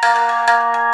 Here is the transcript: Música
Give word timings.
Música 0.00 0.87